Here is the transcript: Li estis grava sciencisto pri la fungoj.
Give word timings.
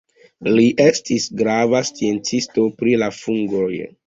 Li 0.53 0.63
estis 0.85 1.27
grava 1.41 1.83
sciencisto 1.91 2.67
pri 2.81 2.97
la 3.05 3.13
fungoj. 3.21 3.71